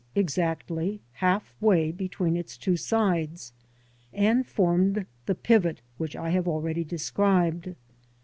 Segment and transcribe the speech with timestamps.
[0.15, 3.53] exactly half way between its two sides—
[4.17, 7.75] ^and formed the pivot which I have already described.